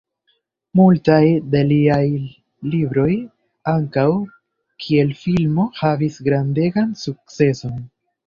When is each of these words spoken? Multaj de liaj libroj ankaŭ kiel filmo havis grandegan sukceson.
Multaj 0.77 1.25
de 1.55 1.59
liaj 1.71 2.05
libroj 2.75 3.11
ankaŭ 3.73 4.07
kiel 4.85 5.13
filmo 5.21 5.69
havis 5.83 6.17
grandegan 6.29 6.97
sukceson. 7.05 7.77